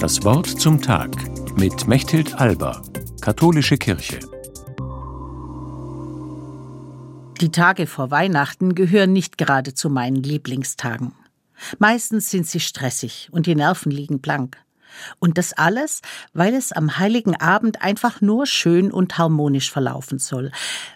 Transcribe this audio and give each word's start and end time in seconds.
Das 0.00 0.22
Wort 0.24 0.46
zum 0.46 0.82
Tag 0.82 1.10
mit 1.56 1.88
Mechthild 1.88 2.34
Alba, 2.34 2.82
Katholische 3.22 3.78
Kirche. 3.78 4.20
Die 7.40 7.50
Tage 7.50 7.86
vor 7.86 8.10
Weihnachten 8.10 8.74
gehören 8.74 9.14
nicht 9.14 9.38
gerade 9.38 9.72
zu 9.72 9.88
meinen 9.88 10.22
Lieblingstagen. 10.22 11.14
Meistens 11.78 12.30
sind 12.30 12.46
sie 12.46 12.60
stressig 12.60 13.30
und 13.32 13.46
die 13.46 13.54
Nerven 13.54 13.90
liegen 13.90 14.20
blank. 14.20 14.58
Und 15.18 15.38
das 15.38 15.54
alles, 15.54 16.02
weil 16.34 16.54
es 16.54 16.72
am 16.72 16.98
heiligen 16.98 17.34
Abend 17.34 17.80
einfach 17.80 18.20
nur 18.20 18.44
schön 18.44 18.92
und 18.92 19.16
harmonisch 19.16 19.70
verlaufen 19.70 20.18
soll, 20.18 20.52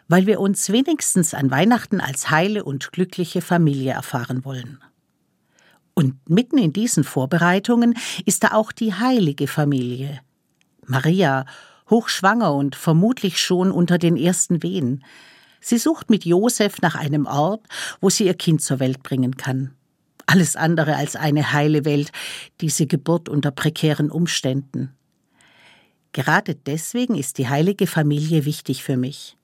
weil 0.09 0.27
wir 0.27 0.41
uns 0.41 0.71
wenigstens 0.71 1.33
an 1.33 1.51
Weihnachten 1.51 2.03
als 2.03 2.31
heile 2.31 2.65
und 2.65 2.93
glückliche 2.93 3.41
Familie 3.41 3.93
erfahren 3.93 4.45
wollen. 4.45 4.79
Und 6.01 6.31
mitten 6.31 6.57
in 6.57 6.73
diesen 6.73 7.05
Vorbereitungen 7.05 7.95
ist 8.25 8.43
da 8.43 8.53
auch 8.53 8.73
die 8.73 8.95
heilige 8.95 9.47
Familie. 9.47 10.21
Maria, 10.87 11.45
hochschwanger 11.91 12.55
und 12.55 12.75
vermutlich 12.75 13.39
schon 13.39 13.71
unter 13.71 13.99
den 13.99 14.17
ersten 14.17 14.63
Wehen. 14.63 15.05
Sie 15.61 15.77
sucht 15.77 16.09
mit 16.09 16.25
Josef 16.25 16.81
nach 16.81 16.95
einem 16.95 17.27
Ort, 17.27 17.67
wo 18.01 18.09
sie 18.09 18.25
ihr 18.25 18.33
Kind 18.33 18.63
zur 18.63 18.81
Welt 18.81 19.03
bringen 19.03 19.37
kann. 19.37 19.75
Alles 20.25 20.57
andere 20.57 20.97
als 20.97 21.17
eine 21.17 21.53
heile 21.53 21.85
Welt, 21.85 22.13
diese 22.63 22.87
Geburt 22.87 23.29
unter 23.29 23.51
prekären 23.51 24.11
Umständen. 24.11 24.97
Gerade 26.13 26.55
deswegen 26.55 27.15
ist 27.15 27.37
die 27.37 27.51
heilige 27.51 27.87
Familie 27.87 28.47
wichtig 28.47 28.85
für 28.85 28.97
mich. 28.97 29.37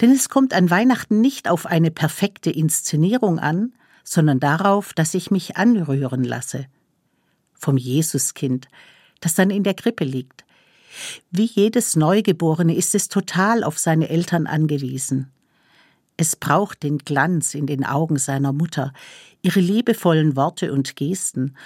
Denn 0.00 0.10
es 0.10 0.28
kommt 0.28 0.54
an 0.54 0.70
Weihnachten 0.70 1.20
nicht 1.20 1.48
auf 1.48 1.66
eine 1.66 1.92
perfekte 1.92 2.50
Inszenierung 2.50 3.38
an, 3.38 3.74
sondern 4.04 4.38
darauf, 4.38 4.92
dass 4.92 5.14
ich 5.14 5.30
mich 5.30 5.56
anrühren 5.56 6.22
lasse. 6.22 6.66
Vom 7.54 7.76
Jesuskind, 7.76 8.68
das 9.20 9.34
dann 9.34 9.50
in 9.50 9.64
der 9.64 9.74
Krippe 9.74 10.04
liegt. 10.04 10.44
Wie 11.30 11.46
jedes 11.46 11.96
Neugeborene 11.96 12.76
ist 12.76 12.94
es 12.94 13.08
total 13.08 13.64
auf 13.64 13.78
seine 13.78 14.08
Eltern 14.10 14.46
angewiesen. 14.46 15.32
Es 16.16 16.36
braucht 16.36 16.84
den 16.84 16.98
Glanz 16.98 17.54
in 17.54 17.66
den 17.66 17.84
Augen 17.84 18.18
seiner 18.18 18.52
Mutter, 18.52 18.92
ihre 19.42 19.60
liebevollen 19.60 20.36
Worte 20.36 20.72
und 20.72 20.94
Gesten, 20.94 21.56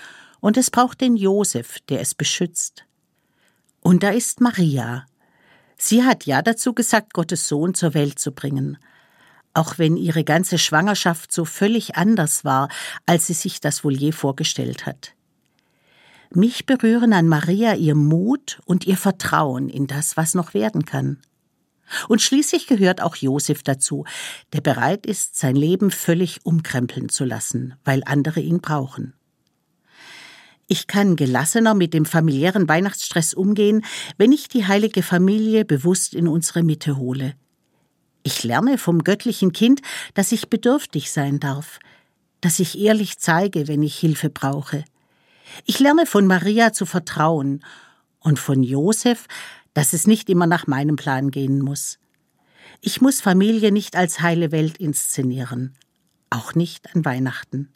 und 0.40 0.56
es 0.56 0.70
braucht 0.70 1.00
den 1.00 1.16
Josef, 1.16 1.80
der 1.88 2.00
es 2.00 2.14
beschützt. 2.14 2.84
Und 3.80 4.04
da 4.04 4.10
ist 4.10 4.40
Maria. 4.40 5.04
Sie 5.76 6.04
hat 6.04 6.26
ja 6.26 6.42
dazu 6.42 6.72
gesagt, 6.72 7.12
Gottes 7.12 7.48
Sohn 7.48 7.74
zur 7.74 7.94
Welt 7.94 8.18
zu 8.18 8.32
bringen. 8.32 8.78
Auch 9.58 9.76
wenn 9.76 9.96
ihre 9.96 10.22
ganze 10.22 10.56
Schwangerschaft 10.56 11.32
so 11.32 11.44
völlig 11.44 11.96
anders 11.96 12.44
war, 12.44 12.68
als 13.06 13.26
sie 13.26 13.32
sich 13.32 13.58
das 13.58 13.82
wohl 13.82 13.92
je 13.92 14.12
vorgestellt 14.12 14.86
hat. 14.86 15.14
Mich 16.32 16.64
berühren 16.64 17.12
an 17.12 17.26
Maria 17.26 17.74
ihr 17.74 17.96
Mut 17.96 18.60
und 18.66 18.86
ihr 18.86 18.96
Vertrauen 18.96 19.68
in 19.68 19.88
das, 19.88 20.16
was 20.16 20.36
noch 20.36 20.54
werden 20.54 20.84
kann. 20.84 21.18
Und 22.06 22.22
schließlich 22.22 22.68
gehört 22.68 23.02
auch 23.02 23.16
Josef 23.16 23.64
dazu, 23.64 24.04
der 24.52 24.60
bereit 24.60 25.06
ist, 25.06 25.36
sein 25.36 25.56
Leben 25.56 25.90
völlig 25.90 26.46
umkrempeln 26.46 27.08
zu 27.08 27.24
lassen, 27.24 27.74
weil 27.84 28.04
andere 28.06 28.38
ihn 28.38 28.60
brauchen. 28.60 29.14
Ich 30.68 30.86
kann 30.86 31.16
gelassener 31.16 31.74
mit 31.74 31.94
dem 31.94 32.04
familiären 32.04 32.68
Weihnachtsstress 32.68 33.34
umgehen, 33.34 33.84
wenn 34.18 34.30
ich 34.30 34.46
die 34.46 34.68
heilige 34.68 35.02
Familie 35.02 35.64
bewusst 35.64 36.14
in 36.14 36.28
unsere 36.28 36.62
Mitte 36.62 36.96
hole. 36.96 37.34
Ich 38.28 38.44
lerne 38.44 38.76
vom 38.76 39.04
göttlichen 39.04 39.54
Kind, 39.54 39.80
dass 40.12 40.32
ich 40.32 40.50
bedürftig 40.50 41.10
sein 41.10 41.40
darf, 41.40 41.78
dass 42.42 42.60
ich 42.60 42.78
ehrlich 42.78 43.16
zeige, 43.16 43.68
wenn 43.68 43.82
ich 43.82 43.98
Hilfe 43.98 44.28
brauche. 44.28 44.84
Ich 45.64 45.80
lerne 45.80 46.04
von 46.04 46.26
Maria 46.26 46.74
zu 46.74 46.84
vertrauen 46.84 47.64
und 48.20 48.38
von 48.38 48.62
Josef, 48.62 49.28
dass 49.72 49.94
es 49.94 50.06
nicht 50.06 50.28
immer 50.28 50.46
nach 50.46 50.66
meinem 50.66 50.96
Plan 50.96 51.30
gehen 51.30 51.62
muss. 51.62 51.98
Ich 52.82 53.00
muss 53.00 53.22
Familie 53.22 53.72
nicht 53.72 53.96
als 53.96 54.20
heile 54.20 54.52
Welt 54.52 54.76
inszenieren, 54.76 55.72
auch 56.28 56.54
nicht 56.54 56.94
an 56.94 57.06
Weihnachten. 57.06 57.72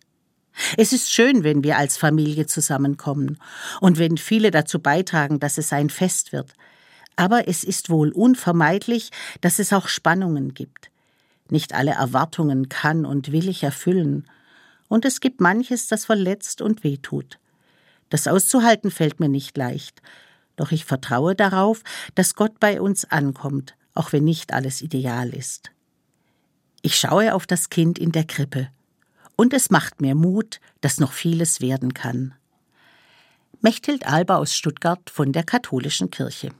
Es 0.77 0.93
ist 0.93 1.11
schön, 1.11 1.45
wenn 1.45 1.65
wir 1.65 1.79
als 1.79 1.97
Familie 1.97 2.45
zusammenkommen 2.45 3.39
und 3.81 3.97
wenn 3.97 4.19
viele 4.19 4.51
dazu 4.51 4.81
beitragen, 4.81 5.41
dass 5.41 5.57
es 5.57 5.73
ein 5.73 5.89
Fest 5.89 6.31
wird. 6.35 6.53
Aber 7.17 7.49
es 7.49 7.65
ist 7.65 7.91
wohl 7.91 8.11
unvermeidlich, 8.11 9.11
dass 9.41 9.59
es 9.59 9.73
auch 9.73 9.89
Spannungen 9.89 10.55
gibt. 10.55 10.91
Nicht 11.51 11.75
alle 11.75 11.93
Erwartungen 11.93 12.69
kann 12.69 13.05
und 13.05 13.33
will 13.33 13.49
ich 13.49 13.63
erfüllen. 13.63 14.29
Und 14.89 15.05
es 15.05 15.21
gibt 15.21 15.41
manches, 15.41 15.87
das 15.89 16.05
verletzt 16.05 16.63
und 16.63 16.85
wehtut. 16.85 17.39
Das 18.09 18.27
auszuhalten 18.27 18.91
fällt 18.91 19.21
mir 19.21 19.29
nicht 19.29 19.57
leicht 19.57 20.03
doch 20.57 20.73
ich 20.73 20.85
vertraue 20.85 21.35
darauf, 21.35 21.83
dass 22.15 22.35
Gott 22.35 22.61
bei 22.61 22.81
uns 22.81 23.05
ankommt, 23.05 23.75
auch 23.95 24.13
wenn 24.13 24.25
nicht 24.25 24.53
alles 24.53 24.83
ideal 24.83 25.31
ist. 25.31 25.71
Ich 26.83 26.97
schaue 26.97 27.35
auf 27.35 27.47
das 27.47 27.71
Kind 27.71 27.99
in 27.99 28.13
der 28.13 28.25
Krippe, 28.25 28.69
und 29.37 29.55
es 29.55 29.71
macht 29.71 30.01
mir 30.01 30.15
Mut, 30.15 30.61
dass 30.81 31.01
noch 31.01 31.13
vieles 31.13 31.61
werden 31.61 31.95
kann. 31.95 32.35
Mechthild 33.61 34.07
Alba 34.07 34.37
aus 34.37 34.55
Stuttgart 34.55 35.09
von 35.09 35.33
der 35.33 35.45
Katholischen 35.45 36.11
Kirche. 36.11 36.51